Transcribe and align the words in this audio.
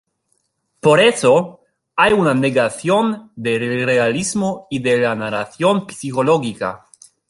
Por 0.79 0.99
eso, 0.99 1.61
hay 1.95 2.13
una 2.13 2.33
negación 2.33 3.31
del 3.35 3.85
realismo 3.85 4.65
y 4.71 4.79
de 4.79 4.97
la 4.97 5.13
narración 5.13 5.85
psicológica. 5.87 6.87